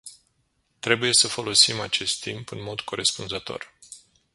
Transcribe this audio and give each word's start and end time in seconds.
Trebuie 0.79 1.13
să 1.13 1.27
folosim 1.27 1.79
acest 1.79 2.21
timp 2.21 2.51
în 2.51 2.61
mod 2.63 2.79
corespunzător. 2.81 3.71